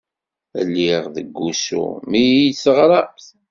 Lliɣ 0.65 1.03
deg 1.15 1.27
wusu 1.37 1.85
mi 2.09 2.19
iyi-d-teɣramt. 2.29 3.25